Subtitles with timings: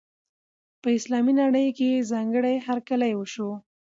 [0.81, 3.49] په اسلامي نړۍ کې یې ځانګړی هرکلی وشو.